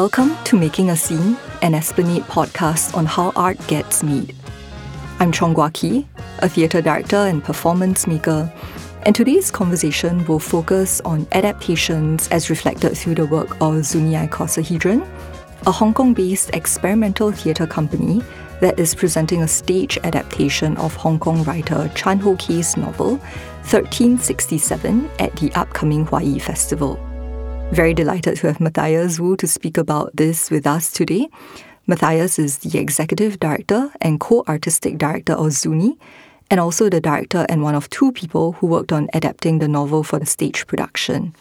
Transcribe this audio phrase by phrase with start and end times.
[0.00, 4.34] Welcome to Making a Scene, an Esplanade podcast on how art gets made.
[5.18, 6.06] I'm Chong Gua Khee,
[6.38, 8.50] a theatre director and performance maker,
[9.02, 15.06] and today's conversation will focus on adaptations as reflected through the work of Zuni Icosahedron,
[15.66, 18.22] a Hong Kong based experimental theatre company
[18.62, 23.18] that is presenting a stage adaptation of Hong Kong writer Chan Ho Kei's novel
[23.68, 27.09] 1367 at the upcoming Huayi Festival.
[27.72, 31.28] Very delighted to have Mathias Woo to speak about this with us today.
[31.86, 35.96] Mathias is the executive director and co artistic director of Zuni,
[36.50, 40.02] and also the director and one of two people who worked on adapting the novel
[40.02, 41.32] for the stage production.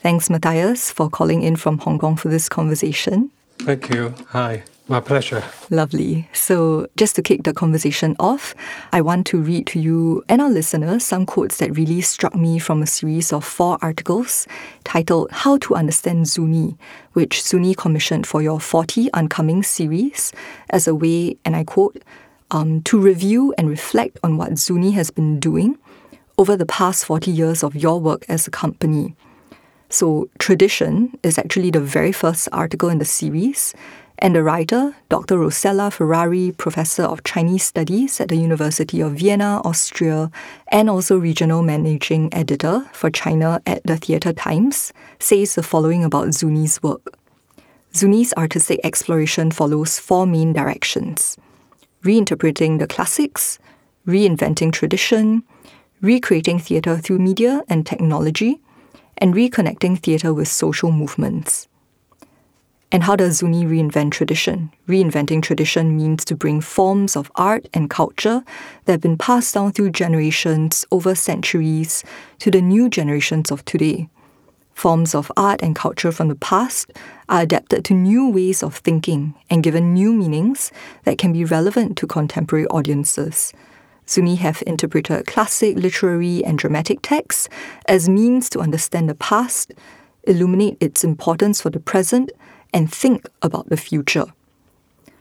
[0.00, 3.30] Thanks, Mathias, for calling in from Hong Kong for this conversation.
[3.60, 4.14] Thank you.
[4.28, 4.64] Hi.
[4.86, 5.42] My pleasure.
[5.70, 6.28] Lovely.
[6.34, 8.54] So, just to kick the conversation off,
[8.92, 12.58] I want to read to you and our listeners some quotes that really struck me
[12.58, 14.46] from a series of four articles
[14.84, 16.76] titled How to Understand Zuni,
[17.14, 20.32] which Zuni commissioned for your 40 Uncoming series
[20.68, 22.02] as a way, and I quote,
[22.50, 25.78] um, to review and reflect on what Zuni has been doing
[26.36, 29.16] over the past 40 years of your work as a company.
[29.94, 33.72] So, Tradition is actually the very first article in the series
[34.18, 35.36] and the writer, Dr.
[35.36, 40.32] Rossella Ferrari, professor of Chinese studies at the University of Vienna, Austria,
[40.66, 46.34] and also regional managing editor for China at the Theatre Times, says the following about
[46.34, 47.16] Zuni's work.
[47.94, 51.38] Zuni's artistic exploration follows four main directions
[52.02, 53.60] reinterpreting the classics,
[54.08, 55.44] reinventing tradition,
[56.00, 58.60] recreating theatre through media and technology,
[59.18, 61.68] and reconnecting theatre with social movements.
[62.92, 64.70] And how does Zuni reinvent tradition?
[64.86, 68.44] Reinventing tradition means to bring forms of art and culture
[68.84, 72.04] that have been passed down through generations over centuries
[72.38, 74.08] to the new generations of today.
[74.74, 76.92] Forms of art and culture from the past
[77.28, 80.70] are adapted to new ways of thinking and given new meanings
[81.04, 83.52] that can be relevant to contemporary audiences.
[84.08, 87.48] Zuni have interpreted classic literary and dramatic texts
[87.86, 89.72] as means to understand the past,
[90.24, 92.30] illuminate its importance for the present,
[92.72, 94.26] and think about the future.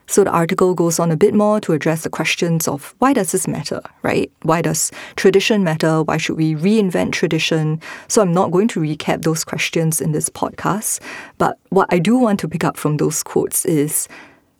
[0.05, 3.31] So the article goes on a bit more to address the questions of why does
[3.31, 4.29] this matter, right?
[4.41, 6.03] Why does tradition matter?
[6.03, 7.79] Why should we reinvent tradition?
[8.09, 10.99] So I'm not going to recap those questions in this podcast,
[11.37, 14.09] but what I do want to pick up from those quotes is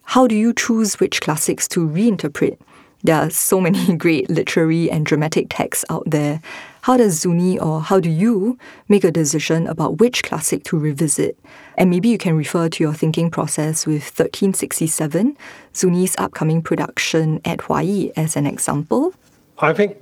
[0.04, 2.58] how do you choose which classics to reinterpret?
[3.04, 6.42] There are so many great literary and dramatic texts out there.
[6.84, 11.38] How does Zuni or how do you make a decision about which classic to revisit?
[11.78, 15.38] And maybe you can refer to your thinking process with 1367,
[15.76, 19.14] Zuni's upcoming production at Huayi, as an example.
[19.60, 19.98] I think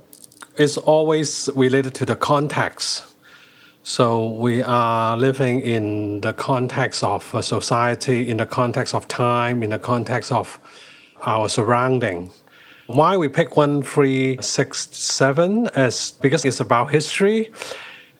[0.56, 3.04] it's always related to the context.
[3.84, 9.62] So we are living in the context of a society, in the context of time,
[9.62, 10.60] in the context of
[11.26, 12.30] our surrounding.
[12.92, 17.50] Why we pick one, three, six, seven as because it's about history.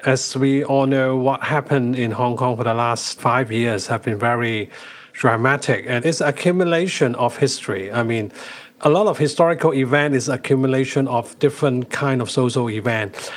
[0.06, 4.02] As we all know, what happened in Hong Kong for the last five years have
[4.02, 4.70] been very
[5.12, 7.92] dramatic, and it's accumulation of history.
[7.92, 8.32] I mean,
[8.80, 13.30] a lot of historical event is accumulation of different kind of social event.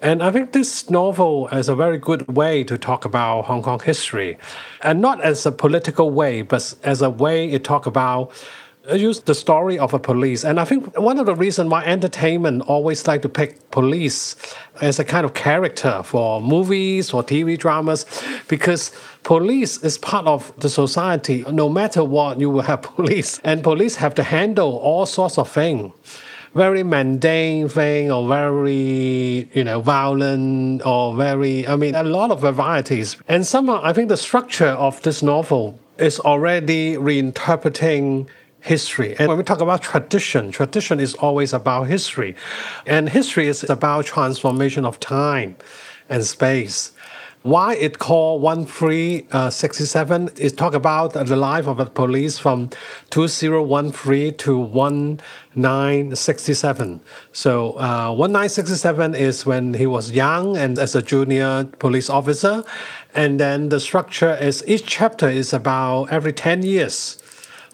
[0.00, 3.80] And I think this novel is a very good way to talk about Hong Kong
[3.80, 4.38] history,
[4.82, 8.32] and not as a political way, but as a way it talk about
[8.94, 10.44] use the story of a police.
[10.44, 14.36] And I think one of the reasons why entertainment always like to pick police
[14.80, 18.06] as a kind of character for movies or TV dramas,
[18.48, 18.92] because
[19.22, 21.44] police is part of the society.
[21.50, 23.40] No matter what, you will have police.
[23.44, 25.92] And police have to handle all sorts of things.
[26.54, 32.40] Very mundane thing or very, you know, violent or very, I mean, a lot of
[32.40, 33.16] varieties.
[33.28, 38.26] And somehow I think the structure of this novel is already reinterpreting
[38.60, 39.16] history.
[39.18, 42.34] And when we talk about tradition, tradition is always about history.
[42.86, 45.56] And history is about transformation of time
[46.08, 46.92] and space.
[47.42, 52.68] Why it called 1367 uh, is talk about the life of the police from
[53.08, 57.00] 2013 to 1967.
[57.32, 62.62] So uh, 1967 is when he was young and as a junior police officer.
[63.14, 67.19] And then the structure is each chapter is about every 10 years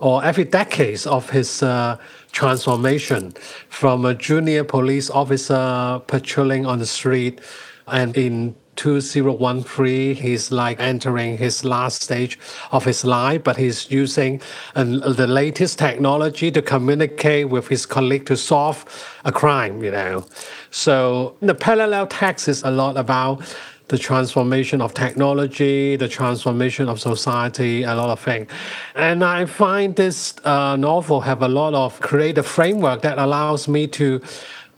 [0.01, 1.97] or every decades of his uh,
[2.33, 3.33] transformation
[3.69, 7.41] from a junior police officer patrolling on the street.
[7.87, 12.39] And in 2013 he's like entering his last stage
[12.73, 14.41] of his life but he's using
[14.75, 18.85] uh, the latest technology to communicate with his colleague to solve
[19.25, 20.27] a crime you know.
[20.71, 23.43] So the parallel text is a lot about
[23.89, 28.51] the transformation of technology, the transformation of society, a lot of things.
[28.95, 33.87] And I find this uh, novel have a lot of creative framework that allows me
[33.89, 34.21] to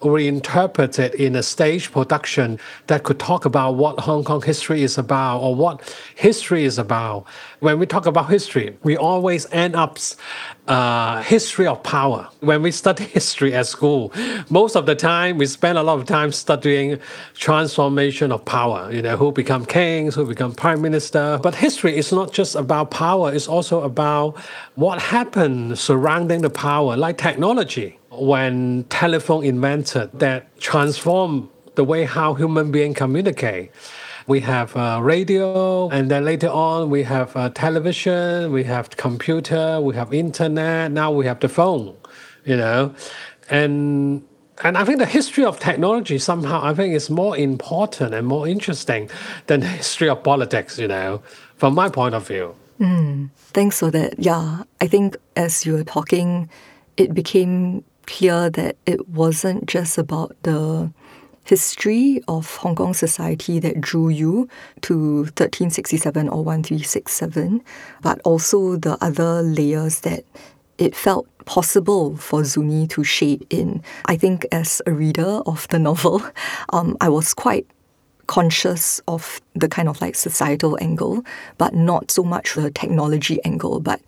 [0.01, 4.97] reinterpret it in a stage production that could talk about what Hong Kong history is
[4.97, 7.25] about or what history is about.
[7.61, 9.99] When we talk about history, we always end up
[10.69, 12.29] uh, history of power.
[12.41, 14.13] When we study history at school,
[14.51, 17.01] most of the time we spend a lot of time studying
[17.35, 18.93] transformation of power.
[18.93, 21.41] You know, who become kings, who become prime minister.
[21.43, 24.39] But history is not just about power; it's also about
[24.77, 32.35] what happened surrounding the power, like technology when telephone invented that transformed the way how
[32.35, 33.71] human beings communicate.
[34.27, 39.81] We have uh, radio, and then later on we have uh, television, we have computer,
[39.81, 40.93] we have internet.
[40.93, 41.97] Now we have the phone,
[42.45, 42.95] you know,
[43.49, 44.23] and
[44.63, 48.47] and I think the history of technology somehow I think is more important and more
[48.47, 49.09] interesting
[49.47, 51.23] than the history of politics, you know,
[51.57, 52.55] from my point of view.
[52.81, 54.19] Mm, thanks for that.
[54.19, 56.51] Yeah, I think as you were talking,
[56.97, 60.91] it became clear that it wasn't just about the
[61.45, 64.49] history of Hong Kong society that drew you
[64.83, 67.63] to 1367 or 1367,
[68.03, 70.25] but also the other layers that
[70.79, 73.83] it felt possible for Zuni to shape in.
[74.07, 76.23] I think as a reader of the novel,
[76.71, 77.67] um, I was quite
[78.27, 81.25] conscious of the kind of like societal angle,
[81.57, 84.01] but not so much the technology angle, but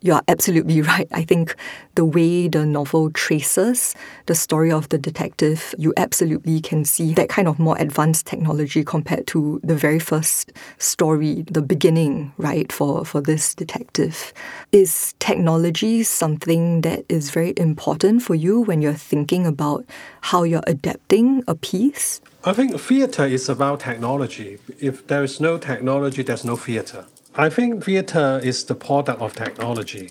[0.00, 1.08] you're absolutely right.
[1.12, 1.56] I think
[1.94, 3.94] the way the novel traces
[4.26, 8.84] the story of the detective, you absolutely can see that kind of more advanced technology
[8.84, 14.32] compared to the very first story, the beginning, right, for, for this detective.
[14.72, 19.84] Is technology something that is very important for you when you're thinking about
[20.20, 22.20] how you're adapting a piece?
[22.44, 24.58] I think theater is about technology.
[24.78, 27.06] If there is no technology, there's no theater.
[27.38, 30.10] I think theater is the product of technology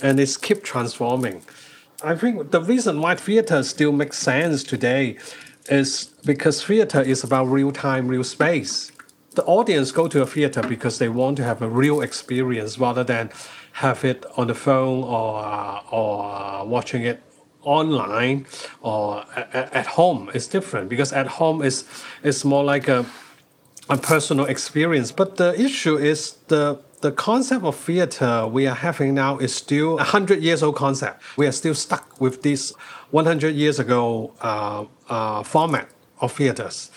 [0.00, 1.42] and it's keep transforming.
[2.04, 5.18] I think the reason why theater still makes sense today
[5.68, 8.92] is because theater is about real time, real space.
[9.34, 13.02] The audience go to a theater because they want to have a real experience rather
[13.02, 13.32] than
[13.72, 17.20] have it on the phone or or watching it
[17.62, 18.46] online
[18.82, 20.30] or at, at home.
[20.32, 21.84] It's different because at home is
[22.22, 23.04] is more like a
[23.88, 25.12] a personal experience.
[25.12, 29.98] But the issue is the the concept of theater we are having now is still
[29.98, 31.20] a hundred years old concept.
[31.36, 32.72] We are still stuck with this
[33.10, 35.88] 100 years ago uh, uh, format
[36.20, 36.92] of theaters,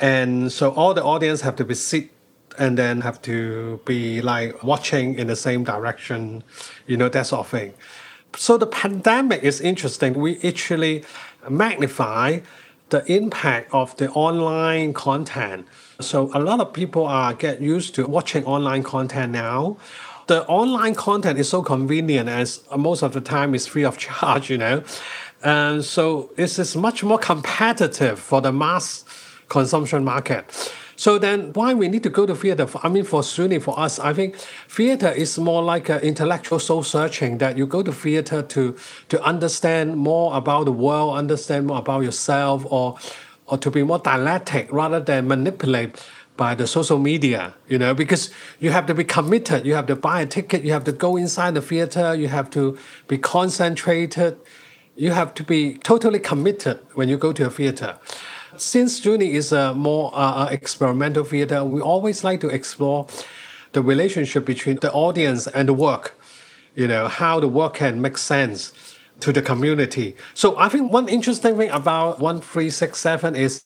[0.00, 2.10] and so all the audience have to be sit
[2.58, 6.42] and then have to be like watching in the same direction,
[6.86, 7.74] you know that sort of thing.
[8.36, 10.14] So the pandemic is interesting.
[10.14, 11.04] We actually
[11.48, 12.40] magnify
[12.90, 15.66] the impact of the online content
[16.00, 19.76] so a lot of people are get used to watching online content now.
[20.28, 24.48] The online content is so convenient as most of the time is free of charge,
[24.48, 24.84] you know.
[25.42, 29.04] And so it is much more competitive for the mass
[29.48, 30.72] consumption market.
[30.94, 32.66] So then why we need to go to theater?
[32.82, 34.36] I mean, for Zuni, for us, I think
[34.68, 38.76] theater is more like an intellectual soul searching that you go to theater to,
[39.08, 42.98] to understand more about the world, understand more about yourself, or
[43.48, 45.96] or to be more dialectic rather than manipulate
[46.36, 49.96] by the social media, you know, because you have to be committed, you have to
[49.96, 52.78] buy a ticket, you have to go inside the theater, you have to
[53.08, 54.38] be concentrated,
[54.94, 57.98] you have to be totally committed when you go to a theater.
[58.56, 63.08] Since Zuni is a more uh, uh, experimental theater, we always like to explore
[63.72, 66.18] the relationship between the audience and the work,
[66.76, 68.72] you know, how the work can make sense
[69.20, 70.16] to the community.
[70.34, 73.64] So I think one interesting thing about 1367 is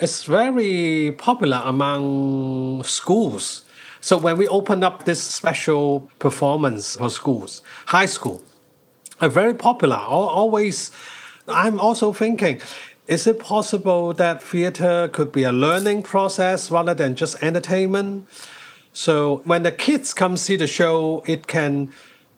[0.00, 3.64] it's very popular among schools.
[4.00, 8.42] So when we open up this special performance for schools, high school,
[9.20, 9.96] are very popular.
[9.96, 10.90] Always,
[11.46, 12.60] I'm also thinking,
[13.06, 18.26] is it possible that theater could be a learning process rather than just entertainment?
[18.92, 21.92] So when the kids come see the show, it can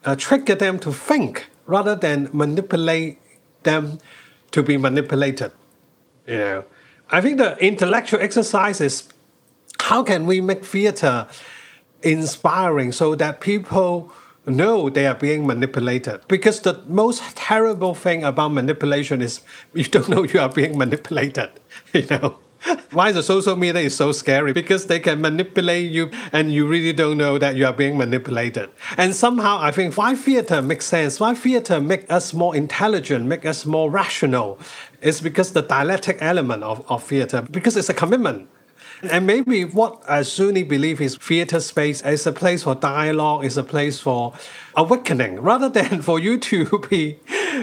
[0.05, 3.19] uh, trigger them to think rather than manipulate
[3.63, 3.99] them
[4.51, 5.53] to be manipulated.
[6.27, 6.65] You know,
[7.11, 9.09] I think the intellectual exercise is
[9.81, 11.27] how can we make theater
[12.03, 14.13] inspiring so that people
[14.47, 19.41] know they are being manipulated because the most terrible thing about manipulation is
[19.73, 21.49] you don't know you are being manipulated
[21.95, 22.39] you know
[22.91, 24.53] why the social media is so scary?
[24.53, 28.71] Because they can manipulate you and you really don't know that you are being manipulated.
[28.97, 33.45] And somehow I think why theater makes sense, why theater make us more intelligent, make
[33.45, 34.59] us more rational,
[35.01, 38.49] is because the dialectic element of, of theater, because it's a commitment.
[39.11, 43.57] And maybe what uh, Zuni believe is theater space is a place for dialogue, is
[43.57, 44.35] a place for
[44.77, 47.19] awakening, rather than for you to be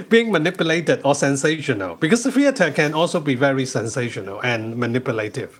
[0.09, 1.95] being manipulated or sensational.
[1.95, 5.59] Because the theater can also be very sensational and manipulative.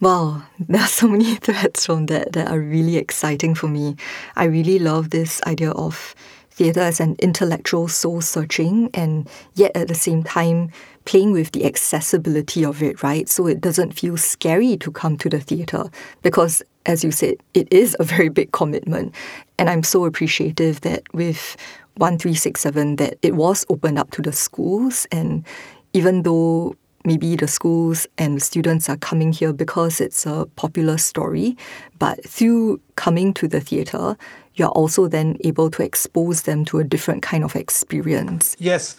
[0.00, 3.96] Wow, there are so many threads from that that are really exciting for me.
[4.36, 6.14] I really love this idea of
[6.52, 10.70] theatre as an intellectual soul searching and yet at the same time
[11.04, 13.28] playing with the accessibility of it, right?
[13.28, 15.84] So it doesn't feel scary to come to the theatre
[16.22, 19.14] because, as you said, it is a very big commitment.
[19.58, 21.56] And I'm so appreciative that with
[21.96, 25.44] 1367 that it was opened up to the schools and
[25.92, 31.56] even though maybe the schools and students are coming here because it's a popular story,
[31.98, 34.16] but through coming to the theatre,
[34.54, 38.56] you're also then able to expose them to a different kind of experience.
[38.58, 38.96] Yes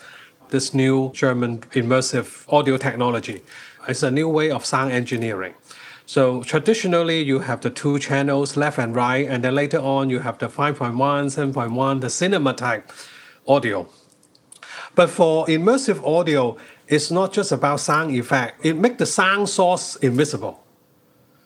[0.53, 3.41] this new German immersive audio technology.
[3.87, 5.55] It's a new way of sound engineering.
[6.05, 10.19] So traditionally, you have the two channels, left and right, and then later on, you
[10.19, 12.91] have the 5.1, 7.1, the cinema type
[13.47, 13.89] audio.
[14.93, 16.55] But for immersive audio,
[16.87, 18.63] it's not just about sound effect.
[18.63, 20.63] It makes the sound source invisible.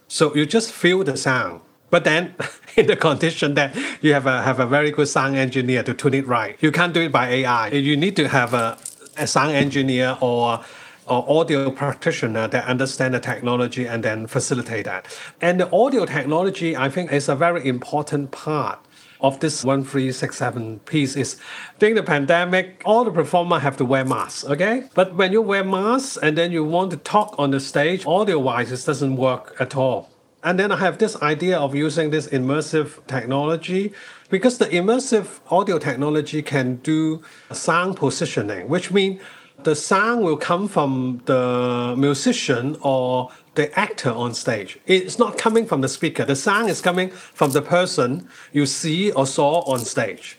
[0.10, 1.62] So you just feel the sound.
[1.89, 2.36] But then,
[2.75, 6.13] in the condition that you have a, have a very good sound engineer to tune
[6.13, 7.70] it right, you can't do it by AI.
[7.70, 8.77] You need to have a
[9.17, 10.63] a sound engineer or
[11.06, 15.06] or audio practitioner that understand the technology and then facilitate that.
[15.39, 18.79] And the audio technology, I think, is a very important part
[19.22, 21.38] of this 1367 piece is
[21.79, 24.84] during the pandemic, all the performers have to wear masks, okay?
[24.96, 28.74] But when you wear masks and then you want to talk on the stage, audio-wise,
[28.74, 30.10] it doesn't work at all.
[30.48, 33.92] And then I have this idea of using this immersive technology
[34.30, 39.20] because the immersive audio technology can do sound positioning, which means
[39.63, 44.80] the sound will come from the musician or the actor on stage.
[44.86, 46.24] It's not coming from the speaker.
[46.24, 50.37] The sound is coming from the person you see or saw on stage.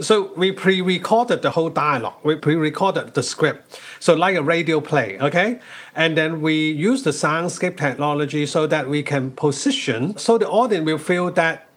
[0.00, 2.14] So we pre-recorded the whole dialogue.
[2.22, 3.80] We pre-recorded the script.
[3.98, 5.58] So like a radio play, okay?
[5.96, 10.86] And then we use the soundscape technology so that we can position so the audience
[10.86, 11.68] will feel that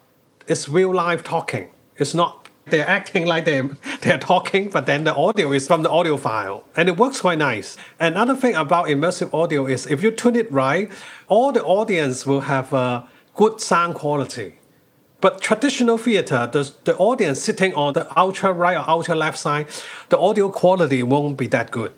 [0.48, 1.70] it's real life talking.
[1.98, 3.62] It's not they're acting like they
[4.02, 7.40] they're talking, but then the audio is from the audio file, and it works quite
[7.40, 7.76] nice.
[8.00, 10.92] Another thing about immersive audio is if you tune it right,
[11.28, 14.61] all the audience will have a good sound quality.
[15.22, 19.68] But traditional theater, the, the audience sitting on the ultra right or ultra left side,
[20.10, 21.94] the audio quality won't be that good.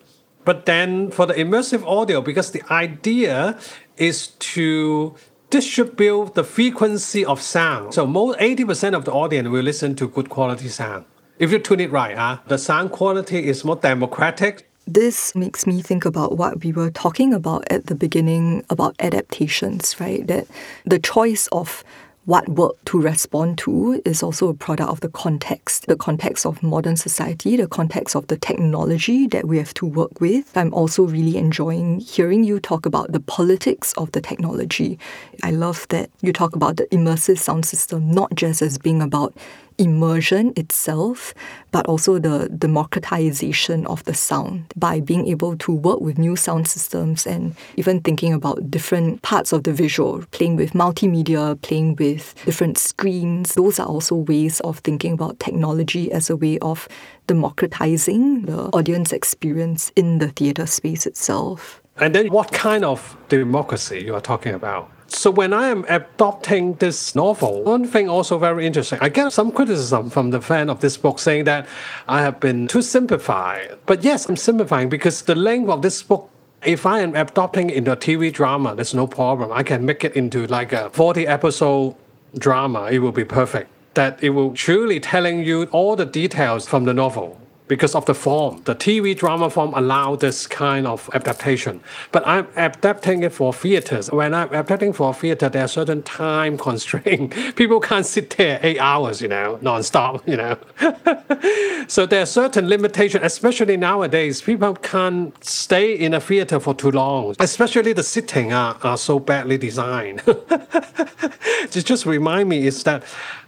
[0.46, 3.58] But then for the immersive audio, because the idea
[3.96, 5.16] is to
[5.50, 7.94] distribute the frequency of sound.
[7.94, 11.06] So most 80% of the audience will listen to good quality sound.
[11.40, 12.40] If you tune it right, huh?
[12.48, 14.70] the sound quality is more democratic.
[14.86, 20.00] This makes me think about what we were talking about at the beginning about adaptations,
[20.00, 20.28] right?
[20.28, 20.48] That
[20.86, 21.86] the choice of
[22.26, 26.64] what work to respond to is also a product of the context, the context of
[26.64, 30.56] modern society, the context of the technology that we have to work with.
[30.56, 34.98] I'm also really enjoying hearing you talk about the politics of the technology.
[35.44, 39.36] I love that you talk about the immersive sound system, not just as being about
[39.78, 41.34] immersion itself,
[41.72, 46.68] but also the democratization of the sound by being able to work with new sound
[46.68, 52.36] systems and even thinking about different parts of the visual, playing with multimedia, playing with
[52.46, 53.56] different screens.
[53.56, 56.88] Those are also ways of thinking about technology as a way of
[57.28, 61.82] democratizing the audience experience in the theatre space itself.
[61.98, 64.90] And then, what kind of democracy you are talking about?
[65.14, 69.52] So when I am adopting this novel, one thing also very interesting, I get some
[69.52, 71.68] criticism from the fan of this book saying that
[72.08, 73.78] I have been too simplified.
[73.86, 76.30] But yes, I'm simplifying because the length of this book
[76.66, 79.52] if I am adopting into a TV drama, there's no problem.
[79.52, 81.96] I can make it into like a 40 episode
[82.38, 82.90] drama.
[82.90, 83.70] It will be perfect.
[83.96, 88.14] That it will truly telling you all the details from the novel because of the
[88.14, 88.62] form.
[88.66, 91.82] The TV drama form allow this kind of adaptation.
[92.12, 94.12] But I'm adapting it for theaters.
[94.12, 97.34] When I'm adapting for theater, there are certain time constraint.
[97.56, 100.58] People can't sit there eight hours, you know, non-stop, you know.
[101.88, 104.42] so there are certain limitations, especially nowadays.
[104.42, 107.36] People can't stay in a theater for too long.
[107.40, 110.22] Especially the sitting are, are so badly designed.
[110.28, 113.04] it just remind me is that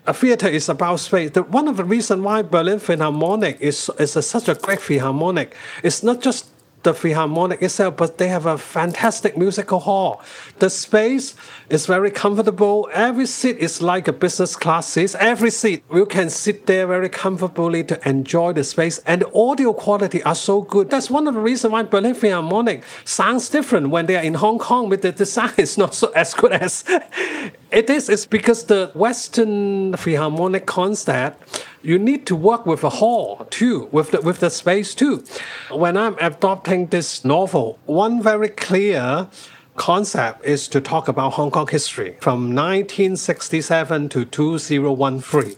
[0.08, 1.32] a theater is about space.
[1.32, 5.56] The, one of the reasons why Berlin Philharmonic is, is a, such a great philharmonic
[5.84, 6.48] is not just
[6.86, 10.22] the Philharmonic itself, but they have a fantastic musical hall.
[10.60, 11.36] The space
[11.70, 12.90] is very comfortable.
[12.94, 15.14] Every seat is like a business class seat.
[15.20, 19.74] Every seat you can sit there very comfortably to enjoy the space, and the audio
[19.74, 20.90] quality are so good.
[20.90, 24.60] That's one of the reasons why Berlin Philharmonic sounds different when they are in Hong
[24.60, 24.90] Kong.
[24.90, 26.86] But the design is not so as good as
[27.72, 28.10] it is.
[28.10, 34.12] It's because the Western Philharmonic concept you need to work with a hall too, with
[34.12, 35.24] the, with the space too.
[35.70, 39.28] When I'm adopting this novel, one very clear
[39.76, 45.56] concept is to talk about Hong Kong history from 1967 to 2013,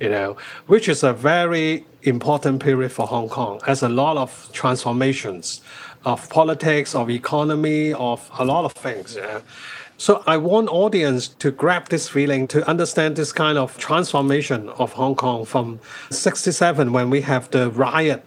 [0.00, 4.50] you know, which is a very important period for Hong Kong as a lot of
[4.52, 5.60] transformations
[6.04, 9.16] of politics, of economy, of a lot of things.
[9.16, 9.40] Yeah.
[10.00, 14.92] So I want audience to grab this feeling, to understand this kind of transformation of
[14.92, 18.24] Hong Kong from 67 when we have the riot,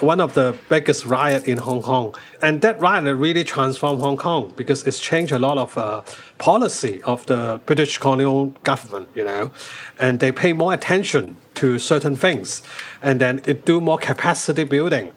[0.00, 2.14] one of the biggest riot in Hong Kong.
[2.42, 6.02] And that riot really transformed Hong Kong because it's changed a lot of uh,
[6.36, 9.50] policy of the British colonial government, you know,
[9.98, 12.62] and they pay more attention to certain things
[13.00, 15.12] and then it do more capacity building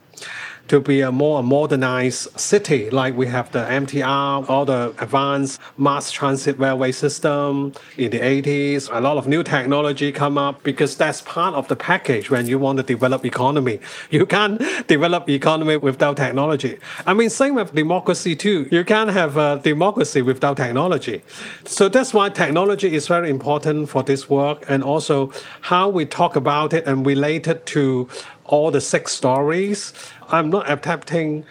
[0.69, 6.11] to be a more modernized city, like we have the MTR, all the advanced mass
[6.11, 8.87] transit railway system in the 80s.
[8.91, 12.59] A lot of new technology come up because that's part of the package when you
[12.59, 13.79] want to develop economy.
[14.11, 16.77] You can't develop economy without technology.
[17.05, 18.67] I mean, same with democracy too.
[18.71, 21.21] You can't have a democracy without technology.
[21.65, 26.35] So that's why technology is very important for this work and also how we talk
[26.35, 28.09] about it and relate it to
[28.49, 29.93] all the six stories
[30.31, 31.45] I'm not adapting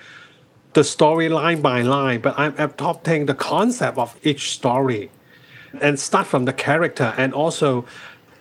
[0.73, 5.11] the story line by line, but I'm adopting the concept of each story
[5.80, 7.85] and start from the character and also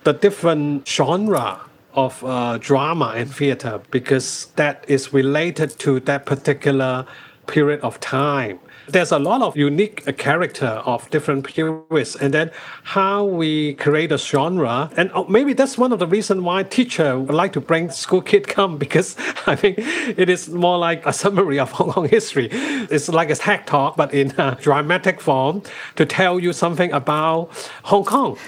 [0.04, 1.60] the different genre
[1.94, 7.06] of uh, drama and theater because that is related to that particular
[7.48, 8.60] period of time.
[8.88, 12.50] There's a lot of unique character of different periods and then
[12.84, 17.18] how we create a genre and oh, maybe that's one of the reasons why teacher
[17.18, 21.12] would like to bring school kid come because i think it is more like a
[21.12, 22.48] summary of hong kong history.
[22.50, 25.62] It's like a tech talk but in a dramatic form
[25.96, 27.50] to tell you something about
[27.82, 28.38] hong kong.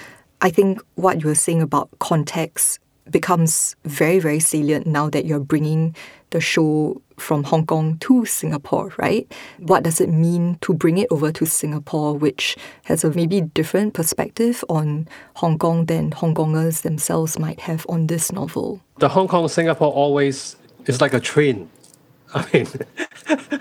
[0.41, 5.95] I think what you're saying about context becomes very very salient now that you're bringing
[6.31, 9.31] the show from Hong Kong to Singapore, right?
[9.59, 13.93] What does it mean to bring it over to Singapore, which has a maybe different
[13.93, 18.81] perspective on Hong Kong than Hong Kongers themselves might have on this novel?
[18.97, 20.55] The Hong Kong Singapore always
[20.87, 21.69] is like a train.
[22.33, 22.67] I mean,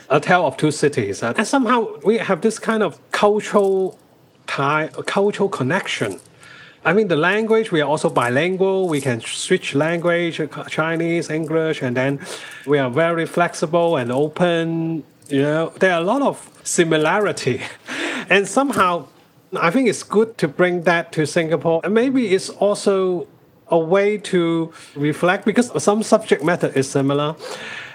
[0.09, 1.23] a tale of two cities.
[1.23, 3.99] And somehow we have this kind of cultural
[4.47, 6.21] tie, cultural connection
[6.83, 8.89] I mean, the language, we are also bilingual.
[8.89, 12.21] We can switch language, uh, Chinese, English, and then
[12.67, 15.05] we are very flexible and open.
[15.29, 17.61] You know, there are a lot of similarity.
[18.31, 19.09] and somehow,
[19.61, 21.83] I think it's good to bring that to Singapore.
[21.85, 23.27] And maybe it's also
[23.69, 27.37] a way to reflect because some subject matter is similar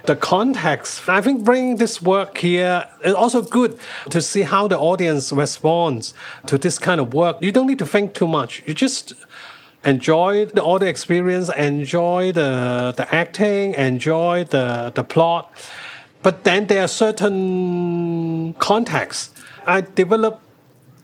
[0.07, 1.07] the context.
[1.09, 3.77] I think bringing this work here is also good
[4.09, 6.13] to see how the audience responds
[6.47, 7.37] to this kind of work.
[7.41, 8.63] You don't need to think too much.
[8.65, 9.13] You just
[9.83, 15.51] enjoy the audio experience, enjoy the, the acting, enjoy the, the plot.
[16.23, 19.31] But then there are certain contexts.
[19.67, 20.41] I develop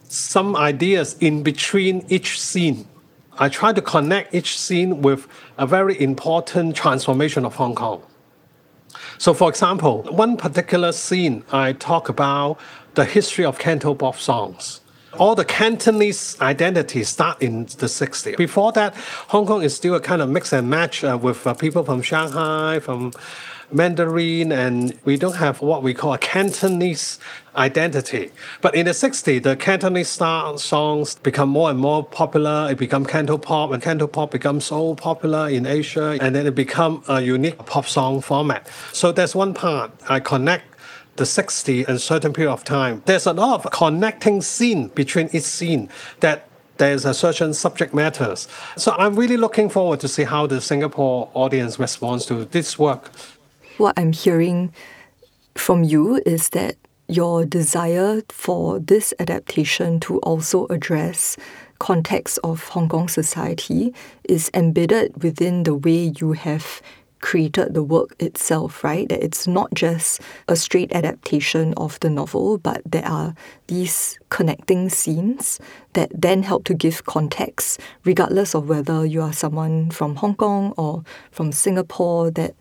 [0.08, 2.86] some ideas in between each scene.
[3.38, 8.02] I try to connect each scene with a very important transformation of Hong Kong.
[9.22, 12.58] So, for example, one particular scene I talk about
[12.94, 14.80] the history of Cantopop songs.
[15.16, 18.36] All the Cantonese identities start in the 60s.
[18.36, 18.96] Before that,
[19.28, 22.02] Hong Kong is still a kind of mix and match uh, with uh, people from
[22.02, 23.12] Shanghai, from
[23.72, 27.18] Mandarin, and we don't have what we call a Cantonese
[27.56, 28.30] identity.
[28.60, 32.68] But in the 60s, the Cantonese style songs become more and more popular.
[32.70, 37.20] It become Cantopop, and Cantopop becomes so popular in Asia, and then it become a
[37.20, 38.68] unique pop song format.
[38.92, 39.90] So that's one part.
[40.08, 40.64] I connect
[41.16, 43.02] the 60 and certain period of time.
[43.04, 45.88] There's a lot of connecting scene between each scene
[46.20, 48.48] that there's a certain subject matters.
[48.76, 53.10] So I'm really looking forward to see how the Singapore audience responds to this work
[53.78, 54.72] what I'm hearing
[55.54, 56.76] from you is that
[57.08, 61.36] your desire for this adaptation to also address
[61.78, 63.92] context of Hong Kong society
[64.24, 66.80] is embedded within the way you have
[67.22, 69.08] created the work itself, right?
[69.08, 73.34] That it's not just a straight adaptation of the novel, but there are
[73.68, 75.58] these connecting scenes
[75.94, 80.74] that then help to give context, regardless of whether you are someone from Hong Kong
[80.76, 82.54] or from Singapore, that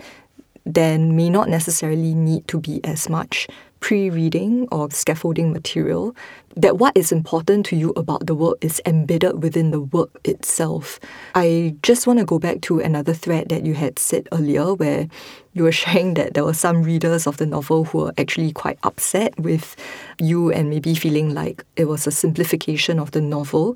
[0.65, 3.47] then may not necessarily need to be as much
[3.81, 6.15] pre-reading or scaffolding material
[6.55, 10.99] that what is important to you about the work is embedded within the work itself.
[11.33, 15.07] I just want to go back to another thread that you had said earlier where
[15.53, 18.77] you were sharing that there were some readers of the novel who were actually quite
[18.83, 19.75] upset with
[20.19, 23.75] you and maybe feeling like it was a simplification of the novel.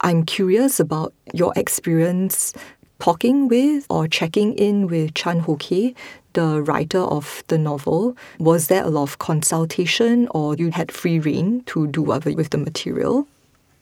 [0.00, 2.52] I'm curious about your experience
[2.98, 5.94] talking with or checking in with Chan Ho Kei
[6.34, 11.18] the writer of the novel, was there a lot of consultation or you had free
[11.18, 13.26] reign to do whatever with the material?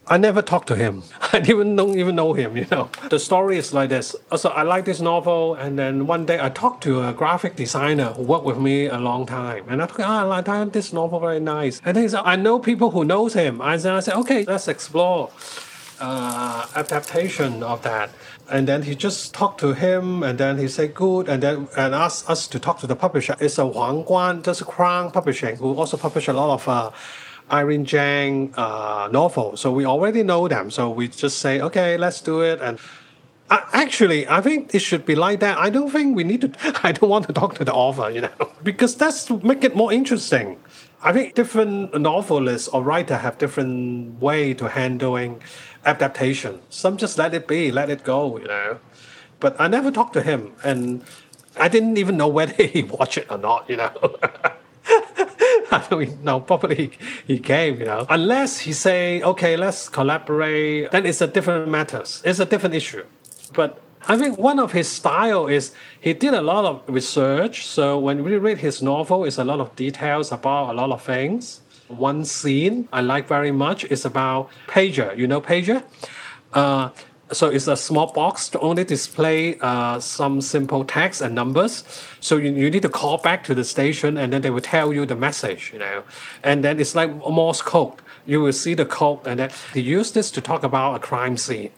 [0.09, 1.05] I never talked to him.
[1.33, 2.91] I don't even know him, you know.
[3.09, 4.17] The story is like this.
[4.37, 8.07] So I like this novel, and then one day I talked to a graphic designer
[8.07, 9.65] who worked with me a long time.
[9.69, 11.81] And I thought, ah, I like this novel very nice.
[11.85, 13.61] And he said, I know people who knows him.
[13.61, 15.31] And then I said, okay, let's explore
[16.01, 18.11] uh, adaptation of that.
[18.53, 21.95] And then he just talked to him, and then he said good, and then and
[21.95, 23.35] asked us to talk to the publisher.
[23.41, 26.91] It's a Huang Guan, just a Crown Publishing, who also publish a lot of uh,
[27.51, 29.61] Irene Zhang uh, novels.
[29.63, 30.71] So we already know them.
[30.71, 32.61] So we just say, okay, let's do it.
[32.61, 32.79] And
[33.49, 35.57] uh, actually, I think it should be like that.
[35.57, 36.53] I don't think we need to.
[36.87, 39.75] I don't want to talk to the author, you know, because that's to make it
[39.75, 40.59] more interesting.
[41.03, 45.43] I think different novelists or writer have different way to handling
[45.85, 46.61] adaptation.
[46.71, 48.79] Some just let it be, let it go, you know.
[49.41, 51.05] But I never talked to him, and
[51.57, 53.93] I didn't even know whether he watched it or not, you know.
[55.73, 56.41] I don't know.
[56.41, 56.93] Probably
[57.27, 58.07] he, came, you know.
[58.11, 62.21] Unless he say, okay, let's collaborate, then it's a different matters.
[62.25, 63.05] It's a different issue.
[63.55, 67.67] But I think one of his style is he did a lot of research.
[67.67, 71.03] So when we read his novel, it's a lot of details about a lot of
[71.03, 71.62] things.
[71.97, 75.17] One scene I like very much is about pager.
[75.17, 75.83] You know pager?
[76.53, 76.91] Uh,
[77.33, 81.85] so it's a small box to only display uh, some simple text and numbers.
[82.21, 84.93] So you, you need to call back to the station and then they will tell
[84.93, 86.03] you the message, you know.
[86.43, 87.95] And then it's like Morse code.
[88.27, 91.37] You will see the code and then they use this to talk about a crime
[91.37, 91.71] scene.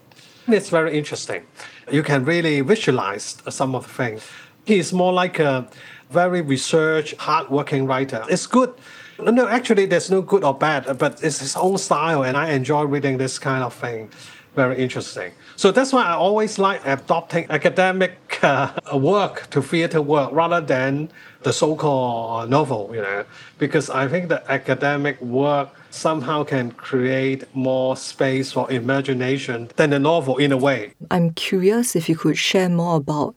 [0.48, 1.46] It's very interesting.
[1.90, 4.22] You can really visualize some of the things.
[4.64, 5.68] He's more like a
[6.11, 8.24] very research, hardworking writer.
[8.29, 8.74] It's good
[9.20, 12.83] no, actually, there's no good or bad, but it's his own style, and I enjoy
[12.85, 14.11] reading this kind of thing.
[14.55, 15.33] Very interesting.
[15.57, 21.11] So that's why I always like adopting academic uh, work to theater work rather than
[21.42, 23.24] the so-called novel, you know,
[23.59, 29.98] because I think the academic work somehow can create more space for imagination than the
[29.98, 30.92] novel in a way.
[31.11, 33.35] I'm curious if you could share more about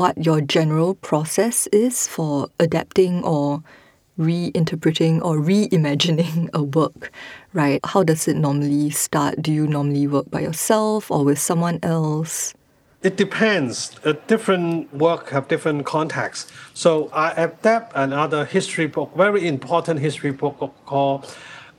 [0.00, 3.62] what your general process is for adapting or
[4.18, 7.12] reinterpreting or reimagining a work,
[7.52, 7.80] right?
[7.84, 9.42] How does it normally start?
[9.42, 12.54] Do you normally work by yourself or with someone else?
[13.02, 13.94] It depends.
[14.02, 16.50] A different work have different contexts.
[16.72, 21.26] So I adapt another history book, very important history book called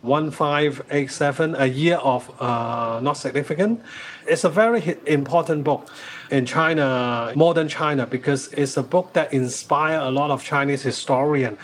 [0.01, 3.81] 1587, A Year of uh, Not Significant.
[4.27, 5.89] It's a very important book
[6.31, 11.59] in China, modern China, because it's a book that inspired a lot of Chinese historians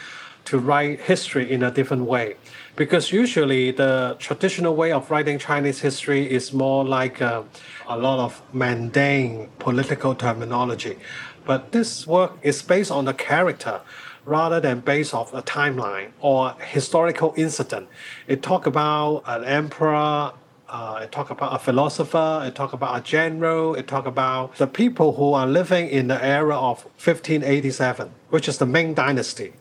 [0.45, 2.35] to write history in a different way.
[2.75, 7.43] Because usually the traditional way of writing Chinese history is more like a, uh,
[7.87, 10.97] a lot of mundane political terminology.
[11.45, 13.81] But this work is based on the character
[14.25, 17.87] rather than based off a timeline or historical incident.
[18.27, 20.33] It talk about an emperor,
[20.69, 24.67] uh, it talk about a philosopher, it talk about a general, it talk about the
[24.67, 29.53] people who are living in the era of 1587, which is the Ming Dynasty.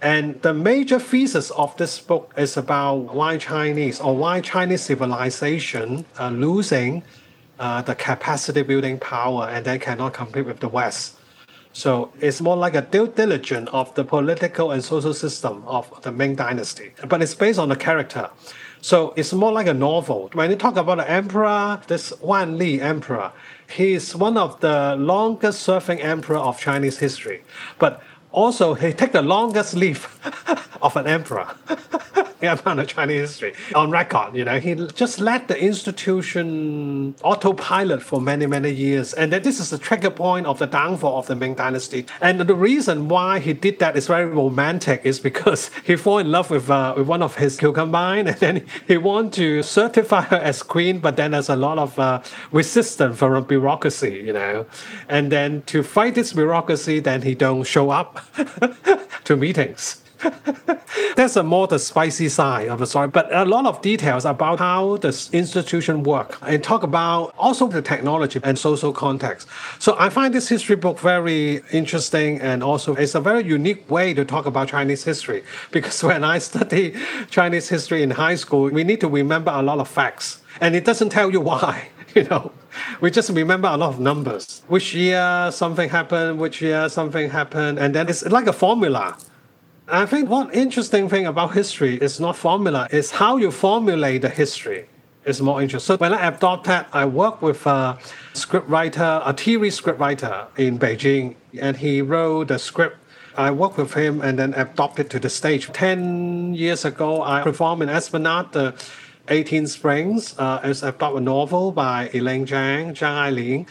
[0.00, 6.04] And the major thesis of this book is about why Chinese or why Chinese civilization
[6.18, 7.04] are losing
[7.58, 11.16] uh, the capacity building power and they cannot compete with the West.
[11.72, 16.12] So it's more like a due diligence of the political and social system of the
[16.12, 18.28] Ming Dynasty, but it's based on the character.
[18.84, 20.28] So it's more like a novel.
[20.32, 23.30] When you talk about the emperor, this Wan Li emperor,
[23.70, 27.44] he is one of the longest serving emperor of Chinese history.
[27.78, 30.08] But also, he took the longest leave
[30.82, 31.54] of an emperor
[32.42, 34.34] in the Chinese history on record.
[34.34, 39.14] You know, he just let the institution autopilot for many, many years.
[39.14, 42.06] And then this is the trigger point of the downfall of the Ming Dynasty.
[42.20, 46.30] And the reason why he did that is very romantic is because he fell in
[46.30, 50.36] love with, uh, with one of his concubines and then he wanted to certify her
[50.36, 54.66] as queen, but then there's a lot of uh, resistance from bureaucracy, you know.
[55.08, 58.21] And then to fight this bureaucracy, then he don't show up
[59.24, 60.02] to meetings.
[61.16, 64.58] That's a more the spicy side of the story, but a lot of details about
[64.58, 69.48] how the institution work and talk about also the technology and social context.
[69.78, 74.14] So I find this history book very interesting and also it's a very unique way
[74.14, 76.94] to talk about Chinese history because when I study
[77.30, 80.84] Chinese history in high school, we need to remember a lot of facts and it
[80.84, 82.52] doesn't tell you why, you know.
[83.00, 84.62] We just remember a lot of numbers.
[84.68, 89.16] Which year something happened, which year something happened, and then it's like a formula.
[89.88, 94.28] I think one interesting thing about history is not formula, it's how you formulate the
[94.28, 94.86] history
[95.24, 95.96] is more interesting.
[95.96, 97.98] So when I adopted, I worked with a
[98.32, 102.96] script writer, a TV script writer in Beijing, and he wrote the script.
[103.36, 105.70] I worked with him and then adopted to the stage.
[105.72, 108.74] Ten years ago, I performed in Esplanade, the
[109.28, 113.66] 18 Springs, uh, as adopted a novel by Elaine Zhang, Zhang Ailing,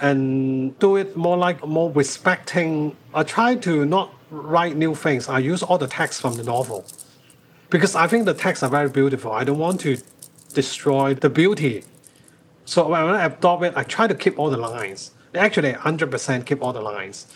[0.00, 2.96] and do it more like more respecting.
[3.14, 5.28] I try to not write new things.
[5.28, 6.84] I use all the text from the novel
[7.70, 9.32] because I think the texts are very beautiful.
[9.32, 9.98] I don't want to
[10.52, 11.84] destroy the beauty.
[12.64, 15.12] So when I adopt it, I try to keep all the lines.
[15.34, 17.26] Actually, 100% keep all the lines.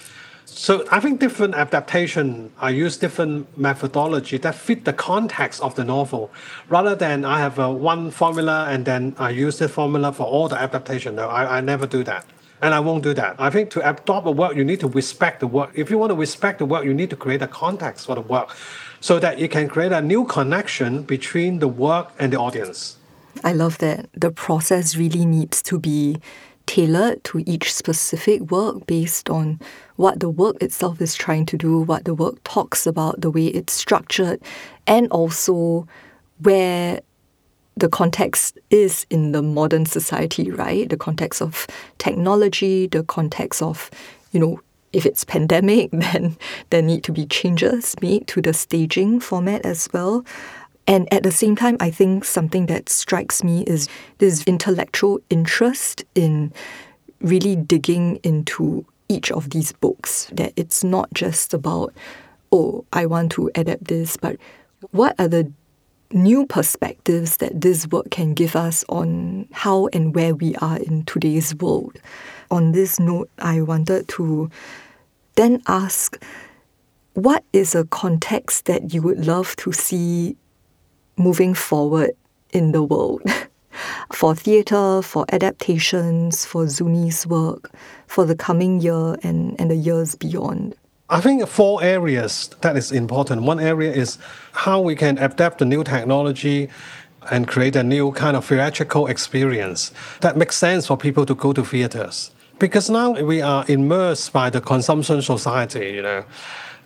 [0.47, 5.85] So I think different adaptation, I use different methodology that fit the context of the
[5.85, 6.31] novel,
[6.69, 10.49] rather than I have a one formula and then I use the formula for all
[10.49, 11.17] the adaptation.
[11.17, 12.25] No, I, I never do that.
[12.63, 13.37] And I won't do that.
[13.39, 15.73] I think to adopt a work, you need to respect the work.
[15.75, 18.23] If you want to respect the work, you need to create a context for the
[18.23, 18.57] work
[19.01, 22.97] so that you can create a new connection between the work and the audience.
[23.43, 24.09] I love that.
[24.15, 26.17] The process really needs to be
[26.67, 29.61] tailored to each specific work based on
[29.97, 33.47] what the work itself is trying to do, what the work talks about, the way
[33.47, 34.41] it's structured,
[34.87, 35.87] and also
[36.41, 37.01] where
[37.77, 40.89] the context is in the modern society, right?
[40.89, 41.67] The context of
[41.99, 43.91] technology, the context of,
[44.33, 44.61] you know,
[44.93, 46.37] if it's pandemic, then
[46.71, 50.25] there need to be changes made to the staging format as well.
[50.87, 56.05] And at the same time, I think something that strikes me is this intellectual interest
[56.15, 56.53] in
[57.21, 60.31] really digging into each of these books.
[60.33, 61.95] That it's not just about,
[62.53, 64.37] oh, I want to adapt this, but
[64.91, 65.51] what are the
[66.15, 71.05] new perspectives that this work can give us on how and where we are in
[71.05, 71.99] today's world.
[72.51, 74.49] On this note, I wanted to
[75.35, 76.23] then ask
[77.15, 80.37] what is a context that you would love to see
[81.17, 82.11] moving forward
[82.53, 83.23] in the world?
[84.13, 87.71] for theatre, for adaptations, for Zuni's work,
[88.07, 90.75] for the coming year and, and the years beyond?
[91.11, 93.43] I think four areas that is important.
[93.43, 94.19] One area is
[94.53, 96.71] how we can adapt the new technology
[97.31, 101.53] and create a new kind of theatrical experience that makes sense for people to go
[101.53, 102.31] to theaters.
[102.59, 106.25] Because now we are immersed by the consumption society, you know,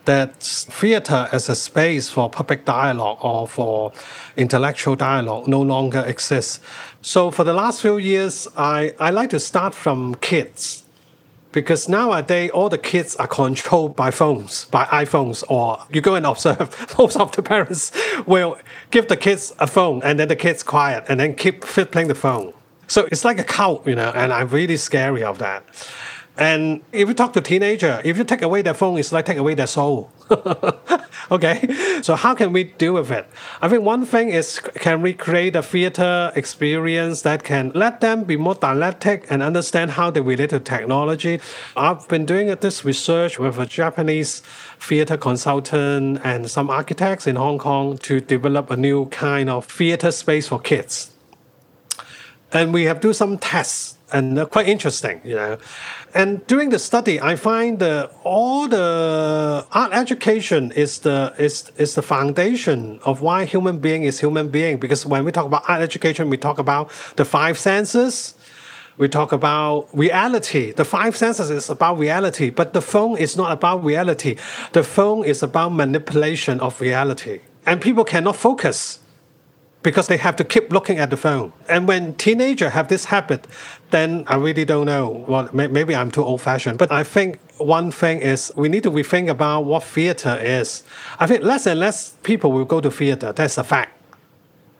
[0.08, 3.92] that theater as a space for public dialogue or for
[4.38, 6.60] intellectual dialogue no longer exists.
[7.02, 10.84] So for the last few years, I, I like to start from kids
[11.52, 16.24] because nowadays all the kids are controlled by phones, by iPhones, or you go and
[16.24, 16.68] observe
[16.98, 17.92] most of the parents
[18.26, 18.56] will
[18.90, 22.14] give the kids a phone and then the kids quiet and then keep playing the
[22.14, 22.54] phone.
[22.86, 25.62] So it's like a cult, you know, and I'm really scary of that.
[26.38, 29.38] And if you talk to teenager, if you take away their phone, it's like take
[29.38, 30.12] away their soul.
[31.32, 33.28] okay, so how can we deal with it?
[33.60, 38.22] I think one thing is can we create a theater experience that can let them
[38.22, 41.40] be more dialectic and understand how they relate to technology?
[41.76, 44.40] I've been doing this research with a Japanese
[44.78, 50.12] theater consultant and some architects in Hong Kong to develop a new kind of theater
[50.12, 51.10] space for kids.
[52.52, 55.58] And we have do some tests and they're quite interesting, you know.
[56.14, 61.94] And during the study, I find that all the art education is the is is
[61.94, 64.78] the foundation of why human being is human being.
[64.78, 68.34] Because when we talk about art education, we talk about the five senses.
[68.96, 70.72] We talk about reality.
[70.72, 74.36] The five senses is about reality, but the phone is not about reality.
[74.72, 77.40] The phone is about manipulation of reality.
[77.64, 78.98] And people cannot focus
[79.82, 81.52] because they have to keep looking at the phone.
[81.68, 83.46] And when teenagers have this habit,
[83.90, 85.24] then I really don't know.
[85.28, 89.30] Well, maybe I'm too old-fashioned, but I think one thing is we need to rethink
[89.30, 90.82] about what theater is.
[91.20, 93.32] I think less and less people will go to theater.
[93.32, 93.92] That's a fact.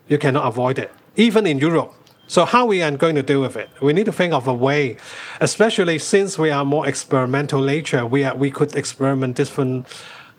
[0.08, 1.94] You cannot avoid it, even in Europe.
[2.26, 3.70] So how we are going to deal with it?
[3.80, 4.98] We need to think of a way,
[5.40, 8.04] especially since we are more experimental nature.
[8.04, 9.86] We are, we could experiment different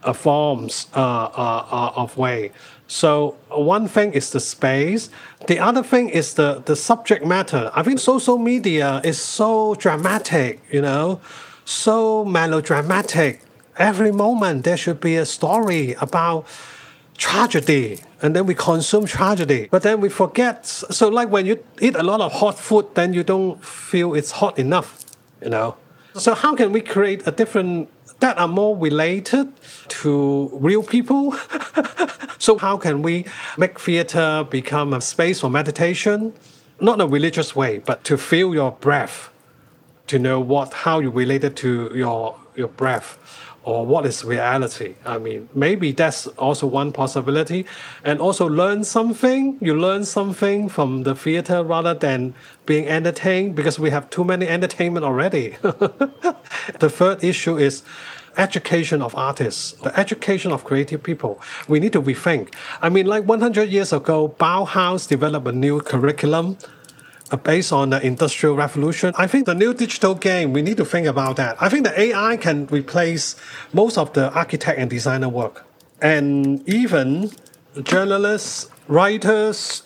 [0.04, 2.52] uh, forms uh, uh, uh of way.
[2.90, 5.10] So one thing is the space.
[5.48, 7.72] The other thing is the, the subject matter.
[7.74, 11.22] I think social media is so dramatic, you know,
[11.66, 13.42] so melodramatic.
[13.80, 16.46] every moment there should be a story about
[17.18, 21.96] tragedy and then we consume tragedy but then we forget so like when you eat
[21.96, 25.06] a lot of hot food then you don't feel it's hot enough
[25.42, 25.76] you know
[26.16, 29.52] so how can we create a different that are more related
[29.88, 31.36] to real people.
[32.40, 33.26] So how can we
[33.58, 36.34] make theater become a space for meditation?
[36.80, 39.30] Not in a religious way but to feel your breath
[40.08, 43.18] to know what how you related to your your breath
[43.64, 44.96] or what is reality.
[45.06, 47.66] I mean, maybe that's also one possibility.
[48.04, 49.58] And also learn something.
[49.62, 52.34] You learn something from the theater rather than
[52.66, 55.58] being entertained because we have too many entertainment already.
[55.62, 57.84] the third issue is
[58.38, 61.42] education of artists, the education of creative people.
[61.68, 62.54] We need to rethink.
[62.82, 66.58] I mean, like 100 years ago, Bauhaus developed a new curriculum
[67.38, 69.14] based on the industrial revolution.
[69.18, 71.58] I think the new digital game, we need to think about that.
[71.62, 73.36] I think the AI can replace
[73.74, 75.66] most of the architect and designer work.
[76.02, 77.32] And even
[77.84, 79.84] journalists, writers,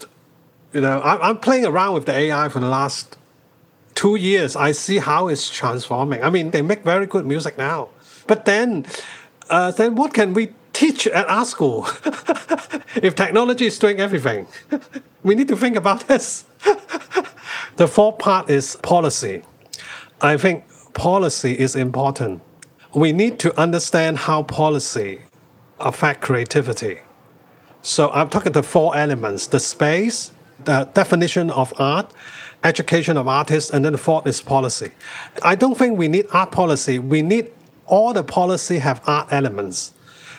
[0.73, 3.17] you know, I'm playing around with the AI for the last
[3.95, 4.55] two years.
[4.55, 6.23] I see how it's transforming.
[6.23, 7.89] I mean, they make very good music now.
[8.25, 8.85] But then,
[9.49, 11.87] uh, then what can we teach at our school
[12.95, 14.47] if technology is doing everything?
[15.23, 16.45] we need to think about this.
[17.75, 19.41] The fourth part is policy.
[20.21, 22.41] I think policy is important.
[22.93, 25.21] We need to understand how policy
[25.79, 26.99] affect creativity.
[27.81, 30.31] So I'm talking the four elements: the space,
[30.65, 32.13] the definition of art,
[32.63, 34.91] education of artists, and then the fourth is policy.
[35.41, 36.99] I don't think we need art policy.
[36.99, 37.51] We need
[37.87, 39.93] all the policy have art elements.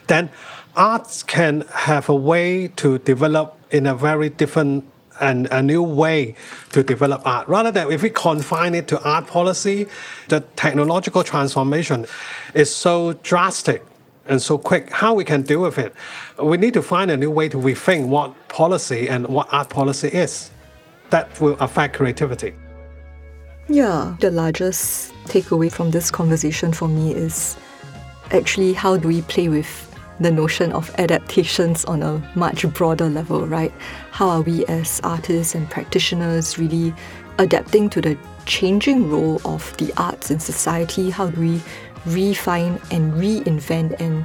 [0.06, 0.30] Then
[0.76, 4.84] arts can have a way to develop in a very different
[5.20, 6.34] and a new way
[6.72, 7.48] to develop art.
[7.48, 9.86] Rather than if we confine it to art policy,
[10.28, 12.06] the technological transformation
[12.54, 13.84] is so drastic
[14.26, 14.90] and so quick.
[14.90, 15.94] How we can deal with it?
[16.42, 20.08] We need to find a new way to rethink what policy and what art policy
[20.08, 20.50] is.
[21.10, 22.54] That will affect creativity.
[23.68, 27.56] Yeah, the largest takeaway from this conversation for me is
[28.30, 33.46] actually how do we play with the notion of adaptations on a much broader level,
[33.46, 33.72] right?
[34.10, 36.94] How are we as artists and practitioners really
[37.38, 41.10] adapting to the changing role of the arts in society?
[41.10, 41.62] How do we
[42.06, 44.24] refine and reinvent and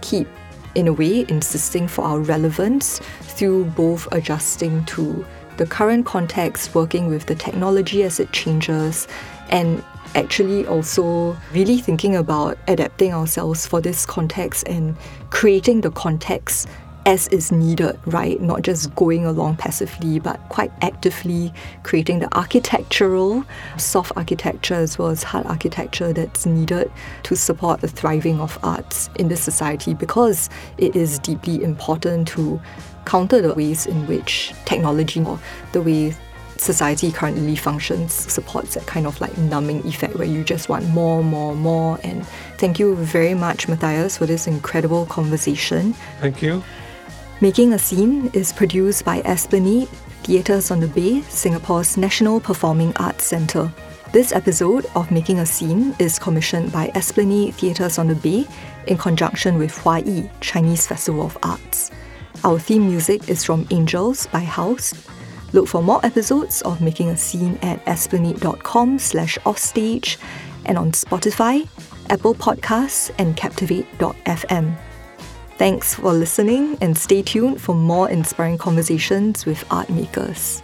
[0.00, 0.28] keep,
[0.74, 5.24] in a way, insisting for our relevance through both adjusting to
[5.56, 9.08] the current context, working with the technology as it changes,
[9.50, 14.96] and actually also really thinking about adapting ourselves for this context and
[15.30, 16.68] creating the context
[17.08, 18.38] as is needed, right?
[18.38, 23.44] Not just going along passively, but quite actively creating the architectural,
[23.78, 26.92] soft architecture as well as hard architecture that's needed
[27.22, 32.60] to support the thriving of arts in this society because it is deeply important to
[33.06, 35.40] counter the ways in which technology or
[35.72, 36.14] the way
[36.60, 41.22] society currently functions supports that kind of like numbing effect where you just want more,
[41.22, 41.98] more, more.
[42.02, 42.26] And
[42.58, 45.94] thank you very much, Mathias, for this incredible conversation.
[46.20, 46.62] Thank you.
[47.40, 49.88] Making a Scene is produced by Esplanade
[50.24, 53.72] Theatres on the Bay, Singapore's National Performing Arts Centre.
[54.12, 58.46] This episode of Making a Scene is commissioned by Esplanade Theatres on the Bay
[58.86, 61.90] in conjunction with Hua Yi, Chinese Festival of Arts.
[62.42, 64.94] Our theme music is from Angels by House
[65.52, 70.18] Look for more episodes of Making a Scene at esplanade.com slash offstage
[70.66, 71.66] and on Spotify,
[72.10, 74.76] Apple Podcasts, and Captivate.fm.
[75.56, 80.62] Thanks for listening and stay tuned for more inspiring conversations with art makers.